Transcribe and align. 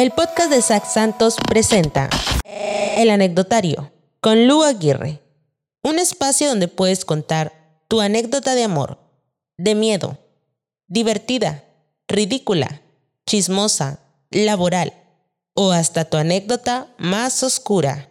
El 0.00 0.12
podcast 0.12 0.50
de 0.50 0.62
Zach 0.62 0.86
Santos 0.86 1.36
presenta 1.46 2.08
El 2.96 3.10
Anecdotario 3.10 3.92
con 4.22 4.48
Lu 4.48 4.62
Aguirre, 4.62 5.20
un 5.82 5.98
espacio 5.98 6.48
donde 6.48 6.68
puedes 6.68 7.04
contar 7.04 7.82
tu 7.86 8.00
anécdota 8.00 8.54
de 8.54 8.64
amor, 8.64 8.96
de 9.58 9.74
miedo, 9.74 10.16
divertida, 10.86 11.64
ridícula, 12.08 12.80
chismosa, 13.26 13.98
laboral 14.30 14.94
o 15.52 15.70
hasta 15.70 16.06
tu 16.06 16.16
anécdota 16.16 16.86
más 16.96 17.42
oscura. 17.42 18.08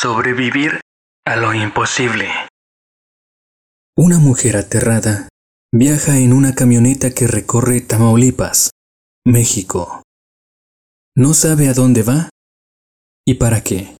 Sobrevivir 0.00 0.80
a 1.26 1.34
lo 1.34 1.52
imposible. 1.54 2.28
Una 3.96 4.20
mujer 4.20 4.56
aterrada 4.56 5.28
viaja 5.74 6.18
en 6.18 6.32
una 6.32 6.54
camioneta 6.54 7.10
que 7.10 7.26
recorre 7.26 7.80
Tamaulipas, 7.80 8.70
México. 9.26 10.04
No 11.16 11.34
sabe 11.34 11.66
a 11.66 11.74
dónde 11.74 12.04
va 12.04 12.30
y 13.26 13.34
para 13.34 13.64
qué. 13.64 13.96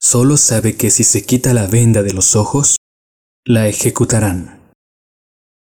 Solo 0.00 0.38
sabe 0.38 0.78
que 0.78 0.88
si 0.88 1.04
se 1.04 1.22
quita 1.22 1.52
la 1.52 1.66
venda 1.66 2.02
de 2.02 2.14
los 2.14 2.34
ojos, 2.34 2.78
la 3.44 3.68
ejecutarán. 3.68 4.70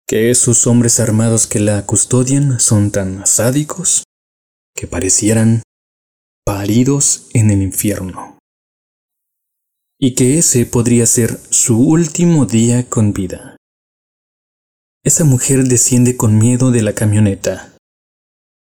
Que 0.07 0.35
sus 0.35 0.67
hombres 0.67 0.99
armados 0.99 1.47
que 1.47 1.59
la 1.59 1.83
custodian 1.87 2.59
son 2.59 2.91
tan 2.91 3.25
sádicos 3.25 4.03
que 4.75 4.85
parecieran 4.85 5.63
paridos 6.45 7.31
en 7.33 7.49
el 7.49 7.63
infierno 7.63 8.36
y 9.99 10.13
que 10.15 10.37
ese 10.37 10.65
podría 10.65 11.05
ser 11.05 11.39
su 11.49 11.79
último 11.79 12.45
día 12.45 12.87
con 12.89 13.13
vida. 13.13 13.57
Esa 15.03 15.23
mujer 15.23 15.63
desciende 15.63 16.17
con 16.17 16.37
miedo 16.37 16.71
de 16.71 16.81
la 16.81 16.93
camioneta. 16.93 17.75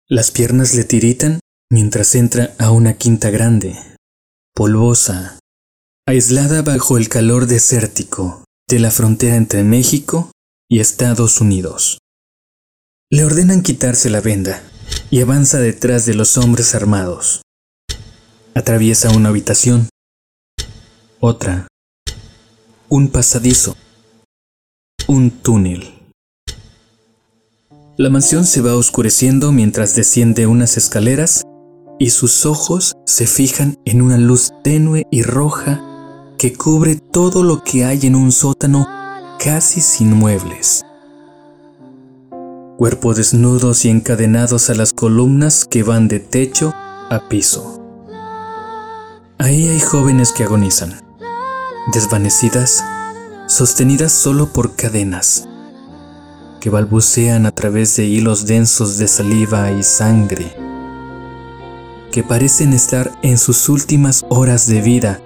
Las 0.09 0.31
piernas 0.31 0.75
le 0.75 0.85
tiritan 0.85 1.41
mientras 1.71 2.15
entra 2.15 2.55
a 2.59 2.71
una 2.71 2.95
quinta 2.95 3.31
grande, 3.31 3.77
polvosa, 4.55 5.39
aislada 6.07 6.63
bajo 6.63 6.97
el 6.97 7.09
calor 7.09 7.47
desértico 7.47 8.45
de 8.69 8.79
la 8.79 8.91
frontera 8.91 9.37
entre 9.37 9.63
México 9.65 10.31
y 10.69 10.81
Estados 10.81 11.41
Unidos. 11.41 11.99
Le 13.11 13.25
ordenan 13.25 13.63
quitarse 13.63 14.09
la 14.09 14.21
venda 14.21 14.63
y 15.11 15.21
avanza 15.21 15.59
detrás 15.59 16.07
de 16.07 16.15
los 16.15 16.39
hombres 16.39 16.75
armados. 16.75 17.43
Atraviesa 18.55 19.11
una 19.11 19.29
habitación 19.29 19.89
otra, 21.23 21.69
un 22.89 23.09
pasadizo, 23.09 23.77
un 25.07 25.31
túnel. 25.31 25.93
La 27.99 28.09
mansión 28.09 28.47
se 28.47 28.63
va 28.63 28.75
oscureciendo 28.75 29.53
mientras 29.53 29.95
desciende 29.95 30.47
unas 30.47 30.79
escaleras 30.79 31.43
y 31.99 32.09
sus 32.09 32.47
ojos 32.47 32.95
se 33.05 33.27
fijan 33.27 33.77
en 33.85 34.01
una 34.01 34.17
luz 34.17 34.53
tenue 34.65 35.07
y 35.11 35.21
roja 35.21 35.85
que 36.39 36.55
cubre 36.55 36.97
todo 36.97 37.45
lo 37.45 37.63
que 37.65 37.85
hay 37.85 38.07
en 38.07 38.15
un 38.15 38.33
sótano 38.33 38.89
casi 39.39 39.83
sin 39.83 40.15
muebles. 40.15 40.87
Cuerpos 42.79 43.17
desnudos 43.17 43.85
y 43.85 43.91
encadenados 43.91 44.71
a 44.71 44.75
las 44.75 44.95
columnas 44.95 45.67
que 45.67 45.83
van 45.83 46.09
de 46.09 46.19
techo 46.19 46.73
a 46.75 47.29
piso. 47.29 47.77
Ahí 49.37 49.69
hay 49.69 49.81
jóvenes 49.81 50.33
que 50.33 50.45
agonizan 50.45 51.10
desvanecidas, 51.93 52.85
sostenidas 53.47 54.13
solo 54.13 54.53
por 54.53 54.77
cadenas, 54.77 55.49
que 56.61 56.71
balbucean 56.71 57.47
a 57.47 57.53
través 57.53 57.97
de 57.97 58.05
hilos 58.05 58.47
densos 58.47 58.99
de 58.99 59.09
saliva 59.09 59.71
y 59.73 59.83
sangre, 59.83 60.55
que 62.13 62.23
parecen 62.23 62.73
estar 62.73 63.13
en 63.23 63.39
sus 63.39 63.69
últimas 63.69 64.25
horas 64.29 64.67
de 64.67 64.81
vida 64.81 65.21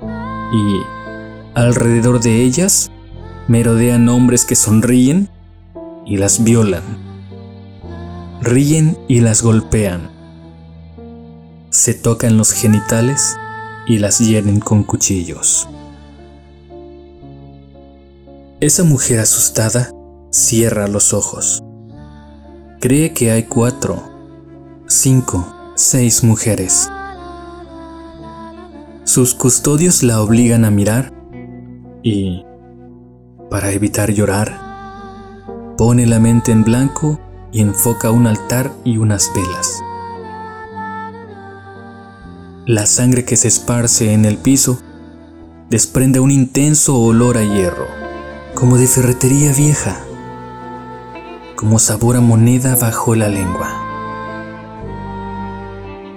y, 0.52 0.80
alrededor 1.54 2.20
de 2.20 2.42
ellas, 2.42 2.90
merodean 3.48 4.08
hombres 4.08 4.44
que 4.44 4.56
sonríen 4.56 5.28
y 6.06 6.16
las 6.16 6.44
violan, 6.44 6.82
ríen 8.40 8.96
y 9.08 9.20
las 9.20 9.42
golpean, 9.42 10.10
se 11.70 11.94
tocan 11.94 12.36
los 12.36 12.52
genitales 12.52 13.36
y 13.86 13.98
las 13.98 14.18
hieren 14.18 14.60
con 14.60 14.84
cuchillos. 14.84 15.68
Esa 18.60 18.84
mujer 18.84 19.18
asustada 19.18 19.90
cierra 20.30 20.86
los 20.86 21.12
ojos. 21.12 21.60
Cree 22.80 23.12
que 23.12 23.32
hay 23.32 23.42
cuatro, 23.42 24.00
cinco, 24.86 25.44
seis 25.74 26.22
mujeres. 26.22 26.88
Sus 29.02 29.34
custodios 29.34 30.04
la 30.04 30.22
obligan 30.22 30.64
a 30.64 30.70
mirar 30.70 31.12
y, 32.04 32.44
para 33.50 33.72
evitar 33.72 34.12
llorar, 34.12 34.56
pone 35.76 36.06
la 36.06 36.20
mente 36.20 36.52
en 36.52 36.62
blanco 36.62 37.18
y 37.50 37.60
enfoca 37.60 38.12
un 38.12 38.28
altar 38.28 38.72
y 38.84 38.98
unas 38.98 39.32
velas. 39.34 39.82
La 42.66 42.86
sangre 42.86 43.24
que 43.24 43.36
se 43.36 43.48
esparce 43.48 44.12
en 44.12 44.24
el 44.24 44.38
piso 44.38 44.78
desprende 45.70 46.20
un 46.20 46.30
intenso 46.30 46.96
olor 46.96 47.36
a 47.36 47.42
hierro 47.42 48.03
como 48.54 48.78
de 48.78 48.86
ferretería 48.86 49.52
vieja, 49.52 50.00
como 51.56 51.78
sabor 51.78 52.16
a 52.16 52.20
moneda 52.20 52.76
bajo 52.76 53.14
la 53.14 53.28
lengua. 53.28 53.80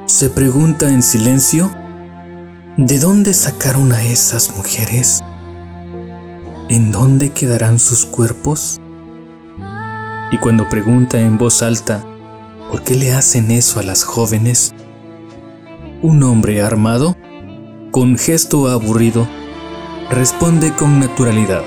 Se 0.06 0.30
pregunta 0.30 0.88
en 0.90 1.02
silencio, 1.02 1.72
¿de 2.78 3.00
dónde 3.00 3.34
sacaron 3.34 3.92
a 3.92 4.04
esas 4.04 4.56
mujeres? 4.56 5.24
¿En 6.70 6.92
dónde 6.92 7.32
quedarán 7.32 7.80
sus 7.80 8.06
cuerpos? 8.06 8.80
Y 10.32 10.38
cuando 10.38 10.70
pregunta 10.70 11.20
en 11.20 11.38
voz 11.38 11.64
alta, 11.64 12.04
¿por 12.70 12.84
qué 12.84 12.96
le 12.96 13.14
hacen 13.14 13.50
eso 13.52 13.80
a 13.80 13.84
las 13.84 14.04
jóvenes? 14.04 14.76
Un 16.04 16.22
hombre 16.24 16.62
armado, 16.62 17.18
con 17.92 18.18
gesto 18.18 18.68
aburrido, 18.68 19.28
responde 20.12 20.72
con 20.74 21.00
naturalidad 21.00 21.64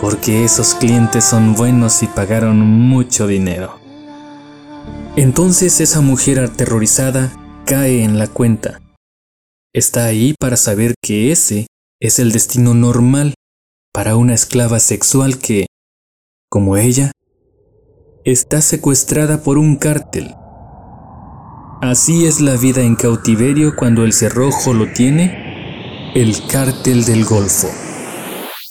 porque 0.00 0.44
esos 0.44 0.74
clientes 0.74 1.24
son 1.24 1.54
buenos 1.54 2.02
y 2.02 2.06
pagaron 2.06 2.58
mucho 2.58 3.26
dinero. 3.26 3.78
Entonces 5.16 5.80
esa 5.80 6.00
mujer 6.00 6.38
aterrorizada 6.38 7.32
cae 7.66 8.02
en 8.02 8.18
la 8.18 8.26
cuenta. 8.26 8.80
Está 9.74 10.06
ahí 10.06 10.34
para 10.38 10.56
saber 10.56 10.94
que 11.02 11.30
ese 11.30 11.66
es 12.00 12.18
el 12.18 12.32
destino 12.32 12.74
normal 12.74 13.34
para 13.92 14.16
una 14.16 14.34
esclava 14.34 14.80
sexual 14.80 15.38
que, 15.38 15.66
como 16.48 16.76
ella, 16.76 17.12
está 18.24 18.62
secuestrada 18.62 19.42
por 19.42 19.58
un 19.58 19.76
cártel. 19.76 20.34
Así 21.82 22.26
es 22.26 22.40
la 22.40 22.56
vida 22.56 22.82
en 22.82 22.94
cautiverio 22.94 23.74
cuando 23.76 24.04
el 24.04 24.12
cerrojo 24.12 24.72
lo 24.72 24.92
tiene, 24.92 26.12
el 26.14 26.46
cártel 26.46 27.04
del 27.04 27.24
Golfo. 27.24 27.68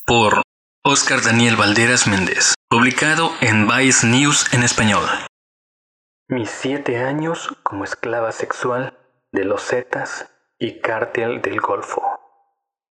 Por 0.06 0.42
Oscar 0.86 1.22
Daniel 1.22 1.58
Valderas 1.58 2.08
Méndez, 2.08 2.54
publicado 2.70 3.32
en 3.42 3.68
Vice 3.68 4.08
News 4.08 4.54
en 4.54 4.64
español. 4.64 5.04
Mis 6.30 6.50
siete 6.50 7.00
años 7.04 7.54
como 7.64 7.84
esclava 7.84 8.32
sexual 8.32 8.98
de 9.34 9.44
los 9.44 9.62
Zetas 9.62 10.30
y 10.58 10.80
cártel 10.80 11.42
del 11.42 11.60
Golfo. 11.60 12.02